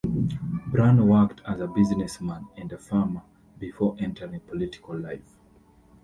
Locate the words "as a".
1.47-1.67